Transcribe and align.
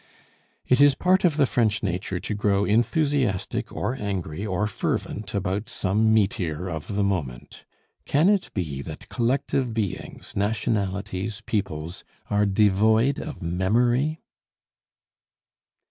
It 0.65 0.81
is 0.81 0.95
part 0.95 1.23
of 1.25 1.37
the 1.37 1.45
French 1.45 1.83
nature 1.83 2.19
to 2.21 2.33
grow 2.33 2.65
enthusiastic, 2.65 3.71
or 3.71 3.93
angry, 3.93 4.43
or 4.43 4.65
fervent 4.65 5.35
about 5.35 5.69
some 5.69 6.11
meteor 6.11 6.67
of 6.67 6.95
the 6.95 7.03
moment. 7.03 7.65
Can 8.07 8.27
it 8.27 8.49
be 8.55 8.81
that 8.81 9.09
collective 9.09 9.75
beings, 9.75 10.35
nationalities, 10.35 11.41
peoples, 11.41 12.03
are 12.31 12.47
devoid 12.47 13.19
of 13.19 13.43
memory? 13.43 14.23